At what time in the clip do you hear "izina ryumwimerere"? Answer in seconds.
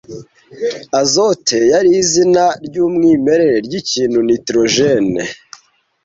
2.01-3.55